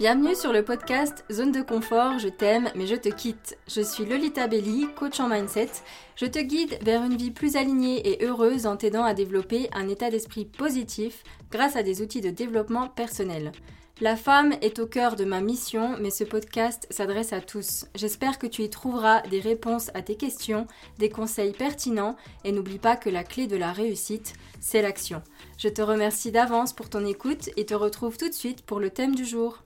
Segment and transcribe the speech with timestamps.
[0.00, 3.58] Bienvenue sur le podcast Zone de confort, je t'aime mais je te quitte.
[3.68, 5.68] Je suis Lolita Belli, coach en mindset.
[6.16, 9.90] Je te guide vers une vie plus alignée et heureuse en t'aidant à développer un
[9.90, 13.52] état d'esprit positif grâce à des outils de développement personnel.
[14.00, 17.84] La femme est au cœur de ma mission, mais ce podcast s'adresse à tous.
[17.94, 20.66] J'espère que tu y trouveras des réponses à tes questions,
[20.98, 25.22] des conseils pertinents, et n'oublie pas que la clé de la réussite, c'est l'action.
[25.58, 28.88] Je te remercie d'avance pour ton écoute et te retrouve tout de suite pour le
[28.88, 29.62] thème du jour.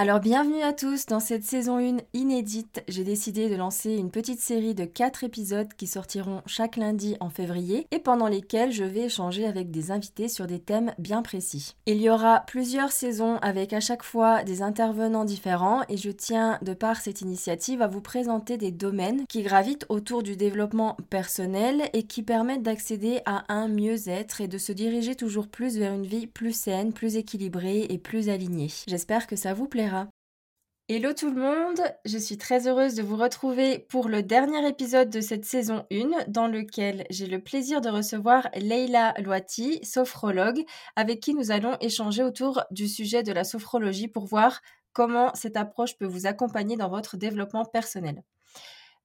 [0.00, 2.82] Alors bienvenue à tous dans cette saison 1 inédite.
[2.88, 7.28] J'ai décidé de lancer une petite série de 4 épisodes qui sortiront chaque lundi en
[7.28, 11.74] février et pendant lesquels je vais échanger avec des invités sur des thèmes bien précis.
[11.84, 16.58] Il y aura plusieurs saisons avec à chaque fois des intervenants différents et je tiens
[16.62, 21.82] de par cette initiative à vous présenter des domaines qui gravitent autour du développement personnel
[21.92, 26.06] et qui permettent d'accéder à un mieux-être et de se diriger toujours plus vers une
[26.06, 28.70] vie plus saine, plus équilibrée et plus alignée.
[28.86, 29.89] J'espère que ça vous plaira
[30.88, 35.08] Hello tout le monde, je suis très heureuse de vous retrouver pour le dernier épisode
[35.08, 40.64] de cette saison 1 dans lequel j'ai le plaisir de recevoir Leila Loati, sophrologue,
[40.96, 44.60] avec qui nous allons échanger autour du sujet de la sophrologie pour voir
[44.92, 48.24] comment cette approche peut vous accompagner dans votre développement personnel.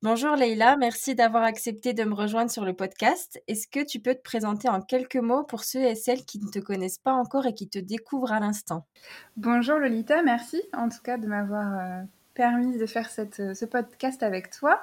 [0.02, 3.42] Bonjour Leïla, merci d'avoir accepté de me rejoindre sur le podcast.
[3.48, 6.50] Est-ce que tu peux te présenter en quelques mots pour ceux et celles qui ne
[6.50, 8.86] te connaissent pas encore et qui te découvrent à l'instant?
[9.38, 14.22] Bonjour Lolita, merci en tout cas de m'avoir euh, permis de faire euh, ce podcast
[14.22, 14.82] avec toi.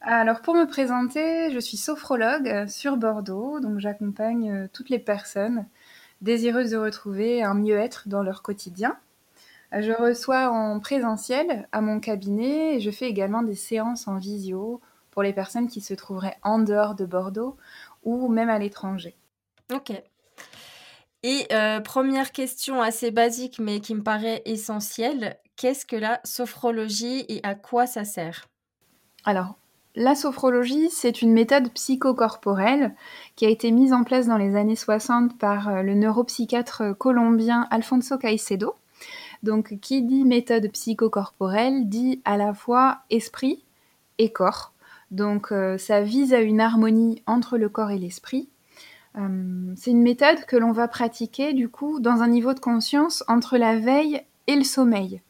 [0.00, 5.66] Alors pour me présenter, je suis sophrologue euh, sur Bordeaux, donc j'accompagne toutes les personnes
[6.22, 8.96] désireuses de retrouver un mieux-être dans leur quotidien.
[9.72, 14.80] Je reçois en présentiel à mon cabinet et je fais également des séances en visio
[15.10, 17.56] pour les personnes qui se trouveraient en dehors de Bordeaux
[18.04, 19.16] ou même à l'étranger.
[19.72, 19.92] Ok.
[21.22, 27.24] Et euh, première question assez basique mais qui me paraît essentielle, qu'est-ce que la sophrologie
[27.28, 28.48] et à quoi ça sert?
[29.24, 29.58] Alors,
[29.96, 32.94] la sophrologie, c'est une méthode psychocorporelle
[33.34, 37.66] qui a été mise en place dans les années 60 par euh, le neuropsychiatre colombien
[37.70, 38.74] Alfonso Caicedo
[39.46, 43.64] donc, qui dit méthode psychocorporelle dit à la fois esprit
[44.18, 44.72] et corps.
[45.12, 48.48] Donc, euh, ça vise à une harmonie entre le corps et l'esprit.
[49.16, 53.22] Euh, c'est une méthode que l'on va pratiquer, du coup, dans un niveau de conscience
[53.28, 55.22] entre la veille et le sommeil.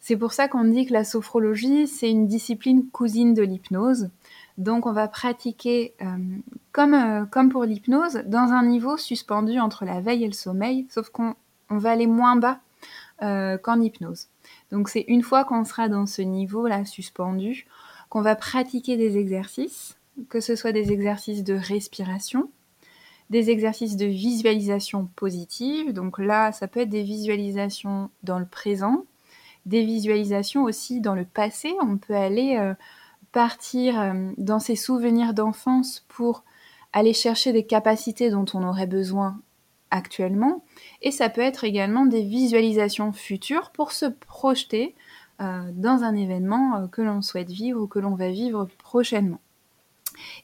[0.00, 4.08] C'est pour ça qu'on dit que la sophrologie, c'est une discipline cousine de l'hypnose.
[4.56, 6.06] Donc, on va pratiquer, euh,
[6.72, 11.10] comme, comme pour l'hypnose, dans un niveau suspendu entre la veille et le sommeil, sauf
[11.10, 11.34] qu'on
[11.68, 12.60] va aller moins bas
[13.22, 14.28] euh, qu'en hypnose.
[14.70, 17.66] Donc c'est une fois qu'on sera dans ce niveau-là suspendu
[18.08, 19.96] qu'on va pratiquer des exercices,
[20.28, 22.50] que ce soit des exercices de respiration,
[23.30, 25.94] des exercices de visualisation positive.
[25.94, 29.06] Donc là, ça peut être des visualisations dans le présent,
[29.64, 31.72] des visualisations aussi dans le passé.
[31.80, 32.74] On peut aller euh,
[33.32, 36.44] partir euh, dans ses souvenirs d'enfance pour
[36.92, 39.40] aller chercher des capacités dont on aurait besoin
[39.92, 40.64] actuellement.
[41.02, 44.96] Et ça peut être également des visualisations futures pour se projeter
[45.40, 49.40] euh, dans un événement euh, que l'on souhaite vivre ou que l'on va vivre prochainement.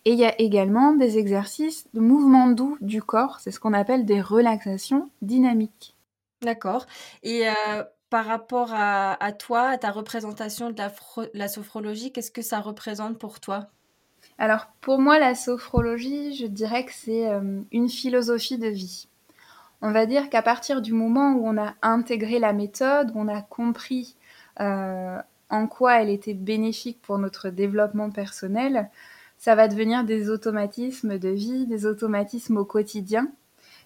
[0.05, 3.75] Et il y a également des exercices de mouvement doux du corps, c'est ce qu'on
[3.75, 5.97] appelle des relaxations dynamiques.
[6.43, 6.87] D'accord.
[7.23, 10.91] Et euh, par rapport à, toi, à ta représentation de la,
[11.35, 13.67] la sophrologie, qu'est-ce que ça représente pour toi?
[14.39, 17.27] Alors pour moi, la sophrologie, je dirais que c'est
[17.73, 19.09] une philosophie de vie
[19.81, 23.43] on va dire qu'à partir du moment où on a intégré la méthode, on a
[23.43, 24.17] compris
[24.61, 25.19] euh,
[25.51, 28.91] en quoi elle était bénéfique pour notre développement personnel,
[29.39, 33.31] ça va devenir des automatismes de vie, des automatismes au quotidien.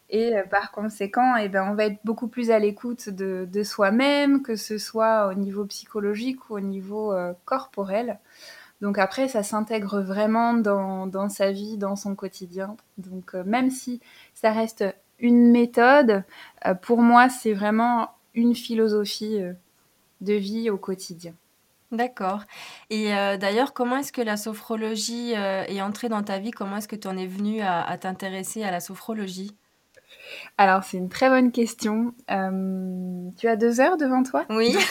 [0.08, 4.42] Et euh, par conséquent, eh ben, on va être beaucoup plus à l'écoute de, soi-même,
[4.42, 8.18] que ce soit au niveau psychologique ou au niveau euh, corporel.
[8.80, 12.76] Donc après, ça s'intègre vraiment dans, sa vie, dans son quotidien.
[12.98, 14.00] Donc même si
[14.34, 14.84] ça reste
[15.22, 16.24] une méthode.
[16.66, 19.54] Euh, pour moi, c'est vraiment une philosophie euh,
[20.20, 21.32] de vie au quotidien.
[21.92, 22.42] D'accord.
[22.90, 26.50] Et euh, d'ailleurs, comment est-ce que la sophrologie est entrée dans ta vie?
[26.50, 29.54] Comment est-ce que tu en es venue à, t'intéresser à la sophrologie?
[30.56, 32.14] Alors, c'est une très bonne question.
[32.28, 34.46] tu as deux heures devant toi?
[34.48, 34.74] Oui.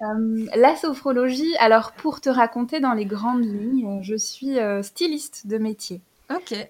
[0.54, 6.00] la sophrologie, alors pour te raconter dans les grandes lignes, je suis styliste de métier.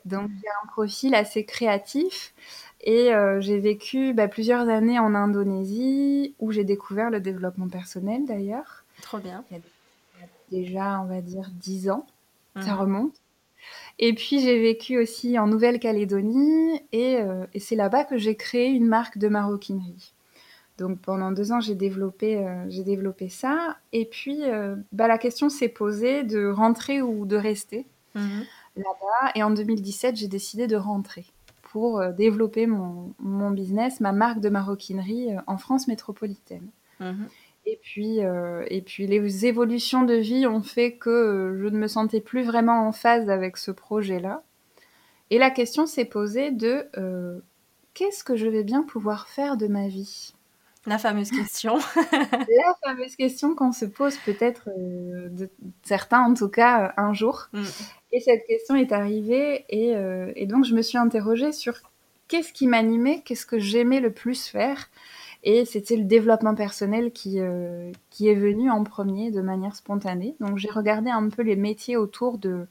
[0.05, 2.35] Donc j'ai un profil assez créatif
[2.81, 8.25] et euh, j'ai vécu bah, plusieurs années en Indonésie où j'ai découvert le développement personnel
[8.27, 8.85] d'ailleurs.
[9.03, 9.45] Trop bien.
[9.51, 9.61] Il y
[10.25, 12.07] a déjà, on va dire, dix ans.
[12.61, 12.81] Ça Mhm.
[12.81, 13.15] remonte.
[13.99, 18.69] Et puis j'ai vécu aussi en Nouvelle-Calédonie et, euh, et c'est là-bas que j'ai créé
[18.69, 20.13] une marque de maroquinerie.
[20.79, 23.77] Donc pendant deux ans, j'ai développé, euh, j'ai développé ça.
[23.93, 28.45] Et puis, euh, bah, la question s'est posée de rentrer ou de rester Mhm.
[28.77, 29.33] Là-bas.
[29.35, 31.27] Et en 2017, j'ai décidé de rentrer
[31.63, 36.69] pour euh, développer mon, mon business, ma marque de maroquinerie euh, en France métropolitaine.
[37.01, 37.29] Mhm.
[37.65, 41.87] Et puis, euh, et puis les évolutions de vie ont fait que je ne me
[41.87, 44.43] sentais plus vraiment en phase avec ce projet-là.
[45.31, 47.39] Et la question s'est posée de euh,
[47.95, 50.35] qu'est-ce que je vais bien pouvoir faire de ma vie?
[50.87, 51.79] La fameuse question.
[52.23, 55.49] La fameuse question qu'on se pose peut-être, euh, de
[55.83, 57.49] certains en tout cas, euh, un jour.
[57.53, 57.63] Mm.
[58.13, 61.75] Et cette question est arrivée et, euh, et donc je me suis interrogée sur
[62.29, 64.91] qu'est-ce qui m'animait, qu'est-ce que j'aimais le plus faire.
[65.45, 67.41] Et c'était le développement personnel qui,
[68.11, 70.37] qui est venu en premier de manière spontanée.
[70.39, 72.69] Donc j'ai regardé un peu les métiers autour de,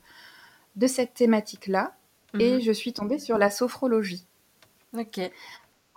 [0.77, 1.93] de cette thématique-là
[2.39, 2.61] et Mhm.
[2.61, 4.25] je suis tombée sur la sophrologie.
[4.97, 5.19] Ok.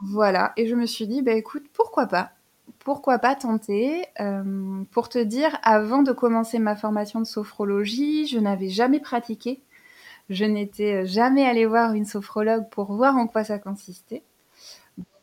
[0.07, 2.33] Voilà, et je me suis dit, bah écoute, pourquoi pas?
[2.79, 4.05] Pourquoi pas tenter?
[4.21, 9.61] Euh, Pour te dire, avant de commencer ma formation de sophrologie, je n'avais jamais pratiqué.
[10.29, 14.23] Je n'étais jamais allée voir une sophrologue pour voir en quoi ça consistait.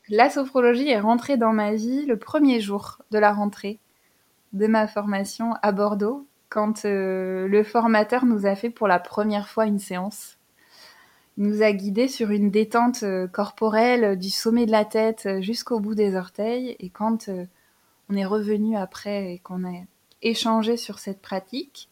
[0.10, 3.80] La sophrologie est rentrée dans ma vie le premier jour de la rentrée
[4.54, 9.48] de ma formation à Bordeaux, quand euh, le formateur nous a fait pour la première
[9.48, 10.38] fois une séance.
[11.42, 15.42] Nous a guidés sur une détente euh, corporelle euh, du sommet de la tête euh,
[15.42, 16.76] jusqu'au bout des orteils.
[16.80, 17.32] Et quand
[18.10, 19.74] on est revenu après et qu'on a
[20.22, 21.90] échangé sur cette pratique,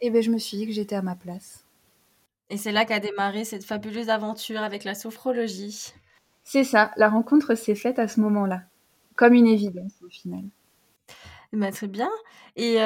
[0.00, 1.66] eh ben, je me suis dit que j'étais à ma place.
[2.48, 5.92] Et c'est là qu'a démarré cette fabuleuse aventure avec la sophrologie.
[6.42, 8.62] C'est ça, la rencontre s'est faite à ce moment-là,
[9.14, 10.44] comme une évidence au final.
[11.54, 12.10] Bah, très bien.
[12.56, 12.76] Et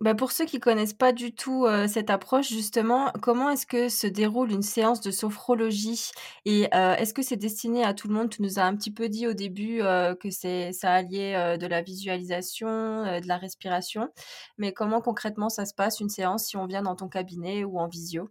[0.00, 4.06] bah, pour ceux qui connaissent pas du tout cette approche, justement, comment est-ce que se
[4.06, 6.10] déroule une séance de sophrologie?
[6.44, 8.28] Et est-ce que c'est destiné à tout le monde?
[8.28, 9.78] Tu nous as un petit peu dit au début
[10.20, 14.10] que c'est ça alliait euh, de la visualisation, de la respiration.
[14.58, 17.78] Mais comment concrètement ça se passe une séance si on vient dans ton cabinet ou
[17.78, 18.28] en visio?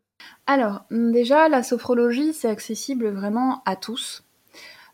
[0.48, 4.24] Alors, déjà, la sophrologie, c'est accessible vraiment à tous.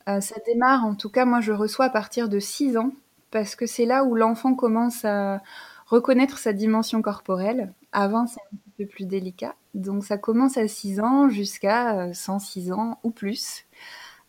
[0.08, 2.92] Ça démarre, en tout cas, moi je reçois à partir de 6 ans,
[3.32, 5.42] parce que c'est là où l'enfant commence à
[5.88, 7.74] reconnaître sa dimension corporelle.
[7.92, 9.56] Avant, c'est un peu plus délicat.
[9.74, 13.66] Donc ça commence à 6 ans jusqu'à euh, 106 ans ou plus.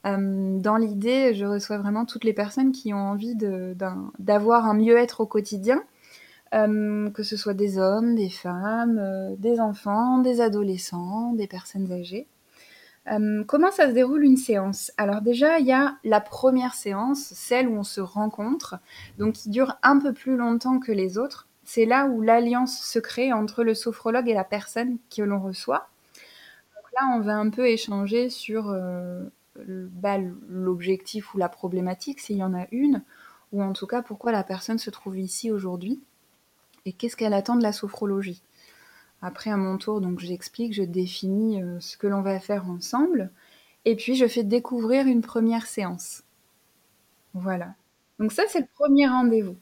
[0.06, 5.20] Euh, dans l'idée, je reçois vraiment toutes les personnes qui ont envie d'avoir un mieux-être
[5.20, 5.82] au quotidien,
[6.54, 11.90] euh, que ce soit des hommes, des femmes, euh, des enfants, des adolescents, des personnes
[11.92, 12.26] âgées.
[13.10, 14.92] Euh, comment ça se déroule une séance?
[14.96, 18.76] Alors déjà, il y a la première séance, celle où on se rencontre,
[19.18, 21.48] donc qui dure un peu plus longtemps que les autres.
[21.64, 25.88] C'est là où l'alliance se crée entre le sophrologue et la personne que l'on reçoit.
[26.76, 29.24] Donc là, on va un peu échanger sur euh,
[29.56, 33.02] bah, l'objectif ou la problématique, s'il y en a une,
[33.52, 36.00] ou en tout cas pourquoi la personne se trouve ici aujourd'hui
[36.84, 38.42] et qu'est-ce qu'elle attend de la sophrologie.
[39.22, 43.30] Après, à mon tour, donc j'explique, je définis euh, ce que l'on va faire ensemble,
[43.84, 46.24] et puis je fais découvrir une première séance.
[47.34, 47.74] Voilà.
[48.18, 49.56] Donc ça, c'est le premier rendez-vous.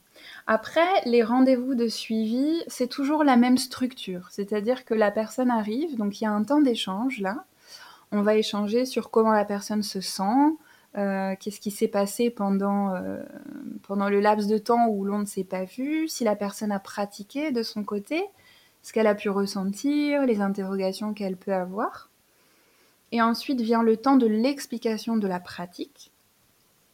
[0.45, 5.95] Après, les rendez-vous de suivi, c'est toujours la même structure, c'est-à-dire que la personne arrive,
[5.95, 7.45] donc il y a un temps d'échange là.
[8.11, 10.23] On va échanger sur comment la personne se sent,
[10.97, 13.23] euh, qu'est-ce qui s'est passé pendant, euh,
[13.83, 16.79] pendant le laps de temps où l'on ne s'est pas vu, si la personne a
[16.79, 18.25] pratiqué de son côté,
[18.81, 22.09] ce qu'elle a pu ressentir, les interrogations qu'elle peut avoir.
[23.11, 26.11] Et ensuite vient le temps de l'explication de la pratique.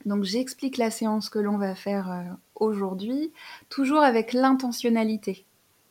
[0.06, 2.24] Donc j'explique la séance que l'on va faire euh,
[2.56, 3.34] aujourd'hui,
[3.70, 5.46] toujours avec l'intentionnalité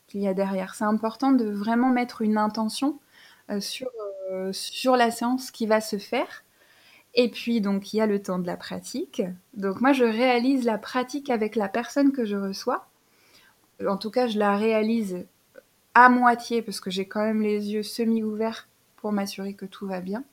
[0.07, 0.75] qu'il y a derrière.
[0.75, 2.99] C'est important de vraiment mettre une intention
[3.51, 3.91] euh, sur,
[4.33, 6.45] euh, sur la séance qui va se faire.
[7.15, 9.23] Et puis donc il y a le temps de la pratique.
[9.55, 12.87] Donc moi je réalise la pratique avec la personne que je reçois.
[13.87, 15.27] En tout cas je la réalise
[15.97, 20.03] à moitié parce que j'ai quand même les yeux semi-ouverts pour m'assurer que tout va
[20.03, 20.25] bien.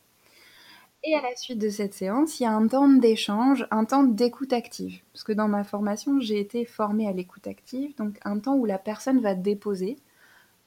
[1.05, 4.03] Et à la suite de cette séance, il y a un temps d'échange, un temps
[4.03, 5.01] d'écoute active.
[5.13, 8.65] Parce que dans ma formation, j'ai été formée à l'écoute active, donc un temps où
[8.65, 9.98] la personne va déposer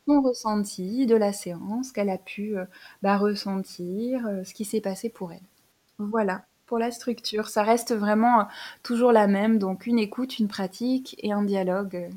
[0.06, 2.64] son ressenti de la séance, qu'elle a pu euh,
[3.02, 5.42] bah, ressentir, euh, ce qui s'est passé pour elle.
[5.98, 8.44] Voilà, pour la structure, ça reste vraiment euh,
[8.82, 12.10] toujours la même, donc une écoute, une pratique et un dialogue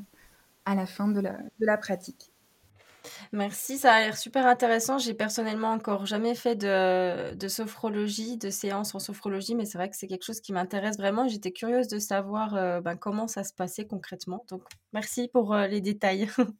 [0.64, 1.22] à la fin de
[1.60, 2.29] la pratique.
[3.32, 4.98] Merci, ça a l'air super intéressant.
[4.98, 9.96] J'ai personnellement encore jamais fait de, sophrologie, de séance en sophrologie, mais c'est vrai que
[9.96, 11.28] c'est quelque chose qui m'intéresse vraiment.
[11.28, 14.44] J'étais curieuse de savoir euh, ben, comment ça se passait concrètement.
[14.48, 14.62] Donc,
[14.92, 16.28] merci pour euh, les détails.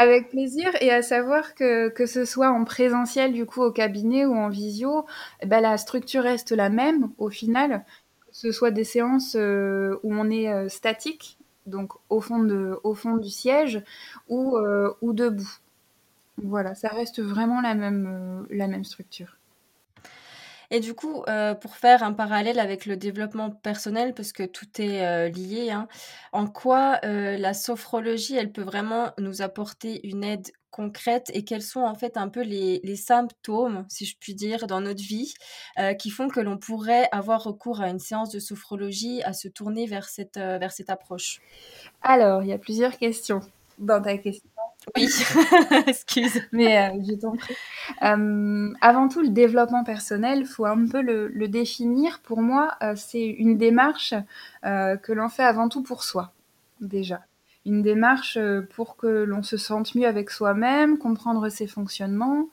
[0.00, 4.26] Avec plaisir et à savoir que que ce soit en présentiel du coup au cabinet
[4.26, 5.06] ou en visio,
[5.40, 7.84] eh ben, la structure reste la même au final,
[8.30, 11.37] ce soit des séances où on est statique,
[11.68, 13.82] donc au fond, du siège,
[14.28, 14.56] ou,
[15.00, 15.58] ou debout.
[16.42, 19.36] Voilà, ça reste vraiment la même, la même structure.
[20.70, 24.66] Et du coup, euh, pour faire un parallèle avec le développement personnel, parce que tout
[24.78, 25.88] est euh, lié, hein,
[26.32, 31.62] en quoi euh, la sophrologie, elle peut vraiment nous apporter une aide concrète et quels
[31.62, 35.32] sont en fait un peu les, symptômes, si je puis dire, dans notre vie
[35.98, 39.86] qui font que l'on pourrait avoir recours à une séance de sophrologie, à se tourner
[39.86, 41.40] vers cette, vers cette approche?
[42.02, 43.40] Alors, il y a plusieurs questions
[43.78, 44.50] dans ta question.
[44.96, 45.08] Oui,
[45.86, 46.40] excuse.
[46.52, 47.54] Mais euh, je t'en prie.
[48.02, 52.20] Euh, avant tout, le développement personnel, il faut un peu le, définir.
[52.20, 54.14] Pour moi, euh, c'est une démarche
[54.62, 56.32] que l'on fait avant tout pour soi,
[56.80, 57.20] déjà.
[57.64, 58.38] Une démarche
[58.74, 62.48] pour que l'on se sente mieux avec soi-même, comprendre ses fonctionnements,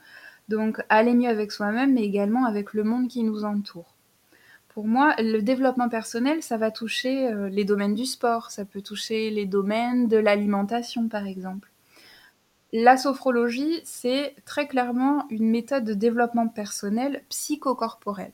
[0.49, 3.95] donc aller mieux avec soi-même, mais également avec le monde qui nous entoure.
[4.69, 9.29] Pour moi, le développement personnel, ça va toucher les domaines du sport, ça peut toucher
[9.29, 11.69] les domaines de l'alimentation, par exemple.
[12.77, 18.33] La sophrologie, c'est très clairement une méthode de développement personnel psychocorporel.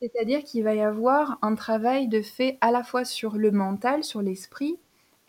[0.00, 4.04] C'est-à-dire qu'il va y avoir un travail de fait à la fois sur le mental,
[4.04, 4.78] sur l'esprit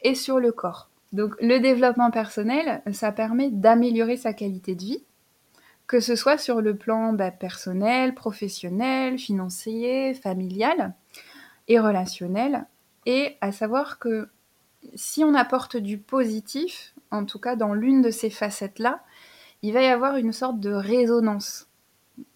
[0.04, 0.92] et sur le corps.
[1.14, 5.04] Donc le développement personnel, ça permet d'améliorer sa qualité de vie,
[5.88, 10.94] que ce soit sur le plan bah, personnel, professionnel, financier, familial
[11.68, 12.68] et relationnel.
[13.08, 14.30] Et à savoir que
[14.94, 19.02] si on apporte du positif, en tout cas dans l'une de ces facettes-là,
[19.62, 21.68] il va y avoir une sorte de résonance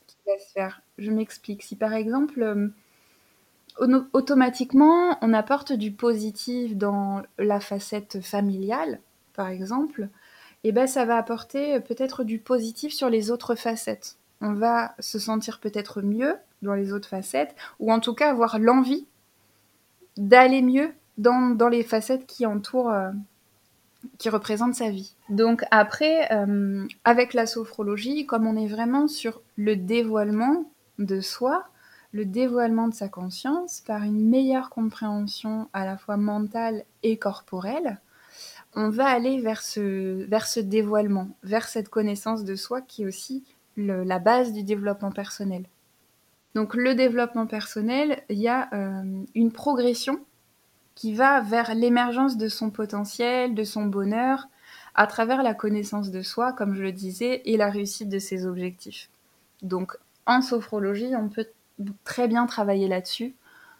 [0.07, 0.81] qui va se faire.
[0.98, 1.63] Je m'explique.
[1.63, 2.69] Si par exemple, euh,
[4.13, 9.00] automatiquement, on apporte du positif dans la facette familiale,
[9.33, 10.09] par exemple,
[10.65, 14.17] et eh ben ça va apporter peut-être du positif sur les autres facettes.
[14.41, 18.59] On va se sentir peut-être mieux dans les autres facettes, ou en tout cas avoir
[18.59, 19.07] l'envie
[20.17, 23.12] d'aller mieux dans, les facettes qui entourent, euh,
[24.18, 25.15] qui représente sa vie.
[25.29, 31.65] Donc après, euh, avec la sophrologie, comme on est vraiment sur le dévoilement de soi,
[32.12, 38.00] le dévoilement de sa conscience par une meilleure compréhension à la fois mentale et corporelle,
[38.75, 43.08] on va aller vers ce, vers ce dévoilement, vers cette connaissance de soi qui est
[43.08, 43.44] aussi
[43.77, 45.63] la base du développement personnel.
[46.56, 50.20] Donc le développement personnel, il y a euh, une progression
[51.00, 54.50] qui va vers l'émergence de son potentiel, de son bonheur,
[54.96, 58.46] à travers la connaissance de soi, comme je le disais, et la réussite de ses
[58.46, 59.10] objectifs.
[59.62, 61.48] Donc, en sophrologie, on peut
[62.03, 63.34] très bien travailler là-dessus,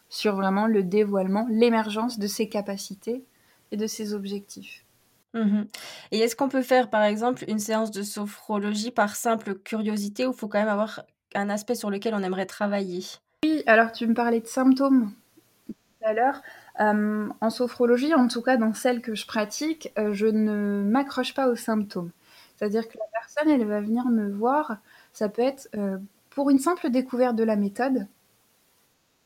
[0.08, 3.22] sur vraiment le dévoilement, l'émergence de ses capacités
[3.70, 4.86] et de ses objectifs.
[5.34, 5.64] Mmh
[6.12, 10.32] et est-ce qu'on peut faire, par exemple, une séance de sophrologie par simple curiosité ou
[10.32, 11.02] faut quand même avoir
[11.34, 13.04] un aspect sur lequel on aimerait travailler?
[13.44, 15.12] Oui, alors tu me parlais de symptômes
[16.00, 16.40] tout à l'heure.
[16.78, 21.34] Euh, en sophrologie, en tout cas dans celle que je pratique, euh, je ne m'accroche
[21.34, 22.10] pas aux symptômes.
[22.56, 24.78] C'est-à-dire que la personne, elle va venir me voir,
[25.12, 25.98] ça peut être euh,
[26.30, 28.06] pour une simple découverte de la méthode,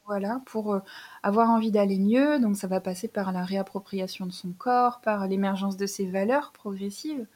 [0.06, 0.80] voilà, pour
[1.22, 5.26] avoir envie d'aller mieux, donc ça va passer par la réappropriation de son corps, par
[5.26, 7.26] l'émergence de ses valeurs progressives.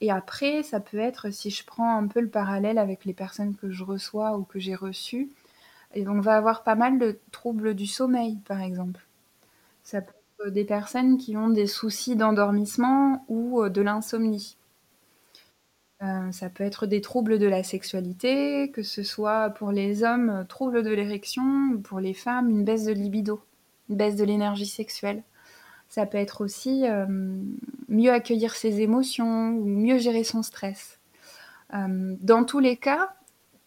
[0.00, 3.54] et après, ça peut être, si je prends un peu le parallèle avec les personnes
[3.56, 5.30] que je reçois ou que j'ai reçues,
[5.94, 9.06] et on va avoir pas mal de troubles du sommeil, par exemple.
[9.82, 14.56] Ça peut être des personnes qui ont des soucis d'endormissement ou euh, de l'insomnie.
[16.02, 20.30] Euh, ça peut être des troubles de la sexualité, que ce soit pour les hommes,
[20.30, 23.42] euh, troubles de l'érection, pour les femmes, une baisse de libido,
[23.88, 25.22] une baisse de l'énergie sexuelle.
[25.88, 26.84] Ça peut être aussi
[27.88, 30.98] mieux accueillir ses émotions ou mieux gérer son stress.
[31.70, 33.14] dans tous les cas,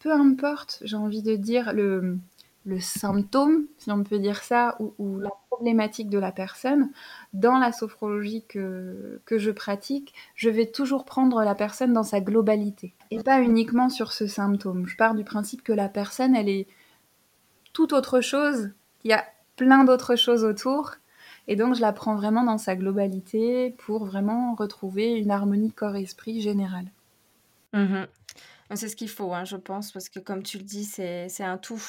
[0.05, 2.19] peu importe, j'ai envie de dire, le,
[2.63, 6.91] le symptôme, si on peut dire ça, ou, la problématique de la personne,
[7.33, 12.21] dans la sophrologie que, que, je pratique, je vais toujours prendre la personne dans sa
[12.21, 14.85] globalité et pas uniquement sur ce symptôme.
[14.85, 16.67] Je pars du principe que la personne, elle est
[17.73, 18.69] tout autre chose,
[19.05, 20.91] il y a plein d'autres choses autour,
[21.47, 26.41] et donc je la prends vraiment dans sa globalité pour vraiment retrouver une harmonie corps-esprit
[26.41, 26.91] générale.
[27.73, 28.03] Mmh
[28.73, 31.57] c'est ce qu'il faut, hein, je pense, parce que comme tu le dis, c'est un
[31.57, 31.81] tout.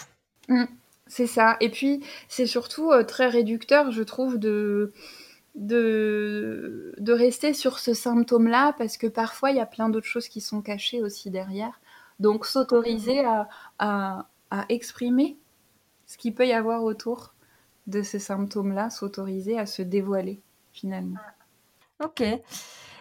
[0.49, 0.65] Mmh,
[1.07, 1.57] c'est ça.
[1.61, 4.93] Et puis, c'est surtout euh, très réducteur, je trouve, de,
[5.55, 10.29] de, de rester sur ce symptôme-là, parce que parfois, il y a plein d'autres choses
[10.29, 11.81] qui sont cachées aussi derrière.
[12.21, 15.37] Donc, s'autoriser à, à, à exprimer
[16.07, 17.35] ce qu'il peut y avoir autour
[17.87, 20.41] de ces symptômes-là, s'autoriser à se dévoiler,
[20.73, 21.19] finalement.
[22.05, 22.23] Ok.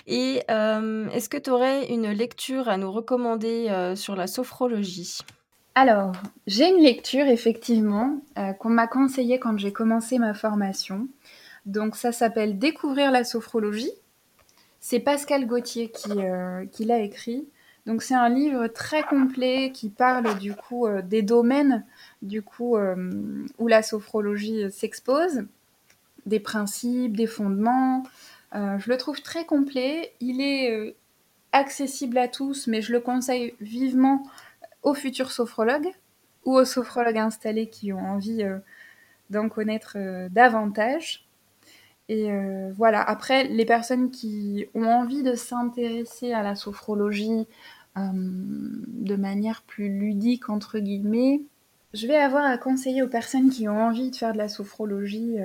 [0.08, 5.22] Et est-ce que tu aurais une lecture à nous recommander sur la sophrologie?
[5.78, 6.14] Alors,
[6.48, 11.10] j'ai une lecture effectivement euh, qu'on m'a conseillée quand j'ai commencé ma formation.
[11.66, 13.92] Donc ça s'appelle Découvrir la sophrologie.
[14.80, 17.50] C'est Pascal Gauthier qui, euh, qui l'a écrit.
[17.86, 21.86] Donc c'est un livre très complet qui parle du coup euh, des domaines
[22.22, 22.78] du coup
[23.58, 25.44] où la sophrologie s'expose,
[26.26, 28.04] des principes, des fondements.
[28.56, 30.14] Je le trouve très complet.
[30.22, 30.96] Il est
[31.52, 34.24] accessible à tous, mais je le conseille vivement
[34.84, 35.92] aux futurs sophrologues
[36.46, 38.60] ou aux sophrologues installés qui ont envie euh,
[39.30, 41.26] d'en connaître euh, davantage.
[42.08, 47.48] Et euh, voilà, après, les personnes qui ont envie de s'intéresser à la sophrologie
[47.98, 51.44] de manière plus ludique, entre guillemets,
[51.94, 55.38] je vais avoir à conseiller aux personnes qui ont envie de faire de la sophrologie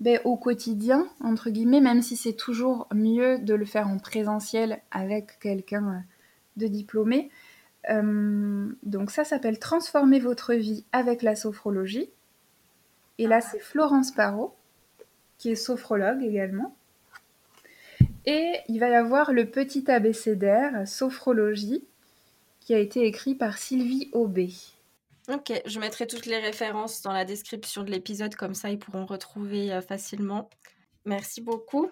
[0.00, 4.80] ben, au quotidien, entre guillemets, même si c'est toujours mieux de le faire en présentiel
[4.90, 6.04] avec quelqu'un
[6.56, 7.30] de diplômé,
[7.90, 12.10] euh, donc ça s'appelle Transformer votre vie avec la sophrologie.
[13.18, 14.54] Et là, c'est Florence Parot,
[15.38, 16.74] qui est sophrologue également.
[18.26, 21.84] Et il va y avoir le petit abécédaire Sophrologie,
[22.60, 24.50] qui a été écrit par Sylvie Aubé.
[25.32, 29.06] Ok, je mettrai toutes les références dans la description de l'épisode, comme ça ils pourront
[29.06, 30.50] retrouver euh, facilement.
[31.06, 31.90] Merci beaucoup.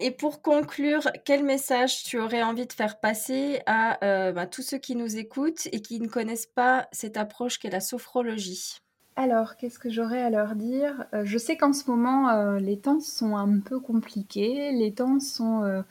[0.00, 4.62] Et pour conclure, quel message tu aurais envie de faire passer à euh, bah, tous
[4.62, 8.78] ceux qui nous écoutent et qui ne connaissent pas cette approche qu'est la sophrologie?
[9.16, 11.06] Alors, qu'est-ce que j'aurais à leur dire?
[11.14, 15.20] Euh, Je sais qu'en ce moment, euh, les temps sont un peu compliqués, les temps
[15.20, 15.84] sont,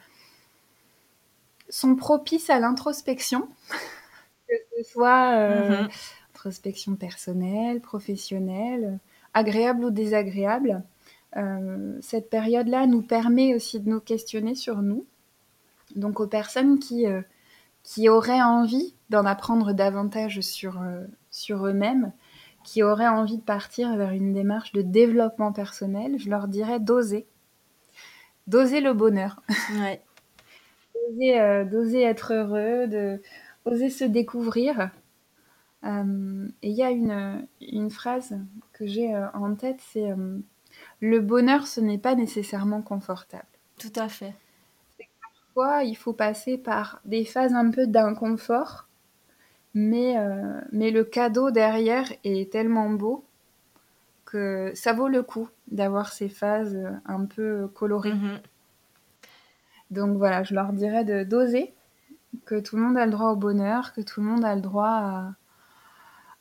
[1.70, 3.48] sont propices à l'introspection,
[4.50, 5.88] que ce soit mmh
[6.44, 9.00] introspection personnelle, professionnelle,
[9.34, 10.84] agréable ou désagréable.
[11.38, 15.06] Euh, cette période-là nous permet aussi de nous questionner sur nous.
[15.96, 17.22] Donc aux personnes qui, euh,
[17.84, 22.12] qui auraient envie d'en apprendre davantage sur, euh, sur eux-mêmes,
[22.66, 27.26] qui auraient envie de partir vers une démarche de développement personnel, je leur dirais d'oser.
[28.48, 29.42] D'oser le bonheur.
[31.16, 33.22] d'oser, être heureux, de,
[33.64, 34.92] oser se découvrir.
[35.86, 38.38] Et il y a une, une phrase
[38.72, 40.14] que j'ai en tête, c'est
[41.02, 43.46] le bonheur, ce n'est pas nécessairement confortable.
[43.78, 44.34] Tout à fait.
[45.22, 48.88] Parfois, il faut passer par des phases un peu d'inconfort,
[49.74, 53.26] mais, euh, mais le cadeau derrière est tellement beau
[54.26, 58.14] que ça vaut le coup d'avoir ces phases un peu colorées.
[58.14, 58.40] Mhm.
[59.92, 61.74] Donc voilà, je leur dirais de d'oser,
[62.46, 64.62] que tout le monde a le droit au bonheur, que tout le monde a le
[64.62, 65.34] droit à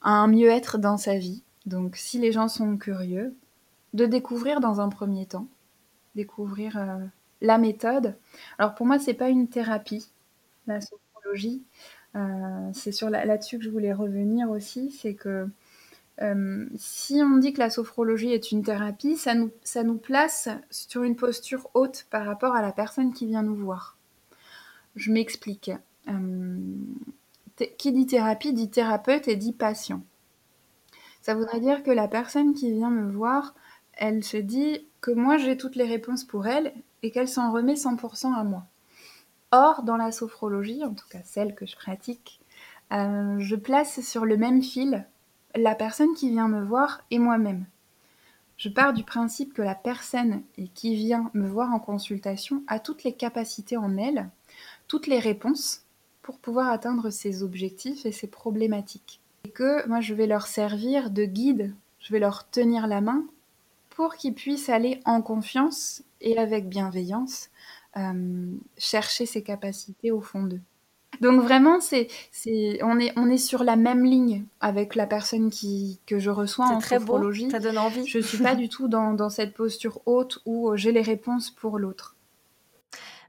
[0.03, 1.43] un mieux-être dans sa vie.
[1.67, 3.35] Donc si les gens sont curieux,
[3.95, 5.47] de découvrir dans un premier temps,
[6.15, 6.99] découvrir euh,
[7.41, 8.17] la méthode.
[8.59, 10.07] Alors pour moi, c'est pas une thérapie,
[10.67, 11.63] la sophrologie.
[12.15, 15.49] Euh, c'est sur là-dessus que je voulais revenir aussi, c'est que
[16.21, 20.49] euh, si on dit que la sophrologie est une thérapie, ça nous, ça nous place
[20.71, 23.97] sur une posture haute par rapport à la personne qui vient nous voir.
[24.95, 25.71] Je m'explique.
[27.79, 30.03] Qui dit thérapie dit thérapeute et dit patient.
[31.21, 33.55] Ça voudrait dire que la personne qui vient me voir
[33.95, 36.73] elle se dit que moi j'ai toutes les réponses pour elle
[37.03, 38.65] et qu'elle s'en remet 100% à moi.
[39.51, 42.41] Or, dans la sophrologie, en tout cas celle que je pratique,
[42.93, 45.07] euh, je place sur le même fil
[45.55, 47.67] la personne qui vient me voir et moi-même.
[48.57, 50.43] Je pars du principe que la personne
[50.75, 54.31] qui vient me voir en consultation a toutes les capacités en elle,
[54.89, 55.83] toutes les réponses
[56.23, 59.21] pour pouvoir atteindre ses objectifs et ses problématiques.
[59.45, 63.25] Et que moi je vais leur servir de guide, je vais leur tenir la main
[63.91, 67.51] pour qu'ils puissent aller en confiance et avec bienveillance
[67.97, 70.61] euh, chercher ses capacités au fond d'eux.
[71.21, 75.51] Donc vraiment, c'est, c'est, on, est, on est sur la même ligne avec la personne
[75.51, 77.51] qui, que je reçois en très sophrologie.
[77.51, 78.07] ça donne envie.
[78.07, 81.51] Je ne suis pas du tout dans, dans cette posture haute où j'ai les réponses
[81.51, 82.17] pour l'autre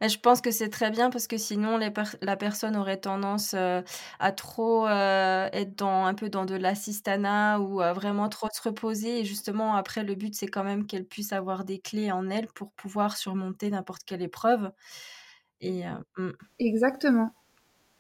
[0.01, 3.82] je pense que c'est très bien parce que sinon la personne aurait tendance euh,
[4.19, 9.19] à trop euh, être dans un peu dans de l'assistanat ou vraiment trop se reposer.
[9.21, 12.47] Et justement, après, le but, c'est quand même qu'elle puisse avoir des clés en elle
[12.47, 14.71] pour pouvoir surmonter n'importe quelle épreuve.
[15.62, 16.32] Et, euh, mmh.
[16.60, 17.32] Exactement.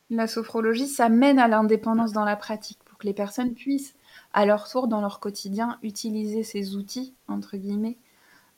[0.09, 3.95] La sophrologie, ça mène à l'indépendance dans la pratique pour que les personnes puissent,
[4.33, 7.99] à leur tour, dans leur quotidien, utiliser ces outils, entre guillemets,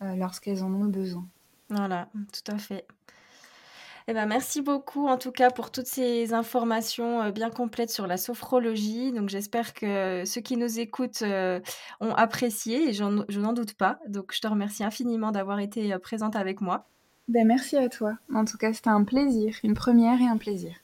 [0.02, 1.28] lorsqu'elles en ont besoin.
[1.69, 2.88] Voilà, tout à fait.
[4.08, 8.06] Eh ben, merci beaucoup en tout cas pour toutes ces informations euh, bien complètes sur
[8.06, 9.12] la sophrologie.
[9.12, 11.60] Donc j'espère que ceux qui nous écoutent euh,
[12.02, 14.00] ont apprécié et je n'en doute pas.
[14.08, 16.88] Donc je te remercie infiniment d'avoir été euh, présente avec moi.
[17.28, 18.13] Ben, merci à toi.
[18.34, 20.76] En tout cas, c'était un plaisir, une première et un plaisir.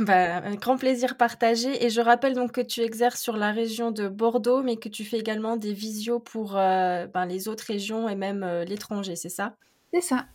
[0.00, 1.84] Bah, un grand plaisir partagé.
[1.84, 5.04] Et je rappelle donc que tu exerces sur la région de Bordeaux, mais que tu
[5.04, 9.28] fais également des visios pour euh, ben, les autres régions et même euh, l'étranger, c'est
[9.28, 9.54] ça?
[9.92, 10.26] C'est ça.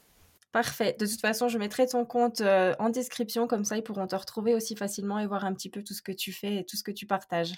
[0.58, 0.96] Parfait.
[1.00, 4.16] De toute façon, je mettrai ton compte euh, en description, comme ça ils pourront te
[4.16, 6.76] retrouver aussi facilement et voir un petit peu tout ce que tu fais et tout
[6.76, 7.54] ce que tu partages.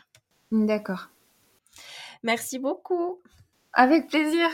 [0.52, 1.08] D'accord.
[2.24, 3.22] Merci beaucoup.
[3.72, 4.50] Avec plaisir.